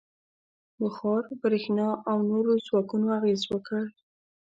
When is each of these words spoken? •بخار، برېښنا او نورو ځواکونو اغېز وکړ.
•بخار، 0.81 1.23
برېښنا 1.41 1.87
او 2.09 2.17
نورو 2.31 2.53
ځواکونو 2.65 3.05
اغېز 3.17 3.41
وکړ. 3.51 3.83